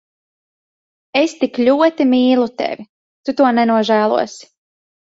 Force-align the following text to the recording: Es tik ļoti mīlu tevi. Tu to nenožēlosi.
Es 1.21 1.35
tik 1.43 1.59
ļoti 1.69 2.09
mīlu 2.15 2.49
tevi. 2.65 2.89
Tu 3.31 3.39
to 3.41 3.55
nenožēlosi. 3.63 4.55